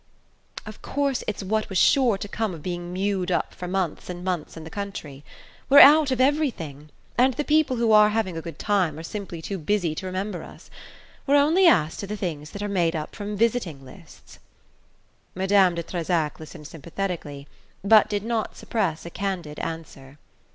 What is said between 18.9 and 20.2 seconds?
a candid answer.